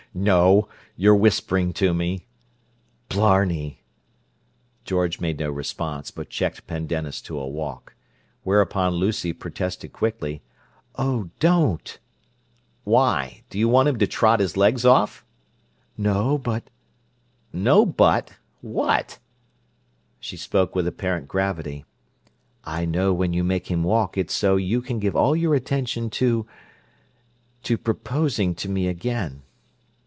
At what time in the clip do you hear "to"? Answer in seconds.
1.75-1.93, 7.21-7.39, 13.99-14.05, 28.55-28.67